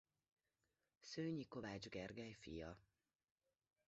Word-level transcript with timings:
Szőnyi 0.99 1.47
Kovács 1.47 1.87
Gergely 1.89 2.31
fia. 2.33 2.77